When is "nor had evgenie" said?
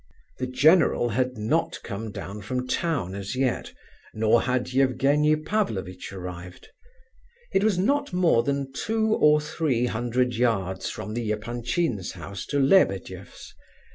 4.15-5.35